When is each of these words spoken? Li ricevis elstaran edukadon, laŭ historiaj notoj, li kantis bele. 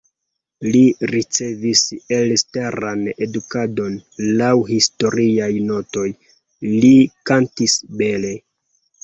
Li 0.75 0.79
ricevis 1.09 1.83
elstaran 2.17 3.03
edukadon, 3.25 3.99
laŭ 4.41 4.49
historiaj 4.71 5.51
notoj, 5.69 6.07
li 6.79 6.93
kantis 7.33 7.79
bele. 8.03 8.35